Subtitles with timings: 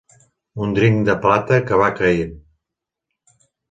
[0.67, 2.37] Un dring de plata que va caient